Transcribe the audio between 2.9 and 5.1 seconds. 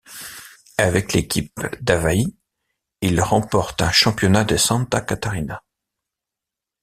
il remporte un championnat de Santa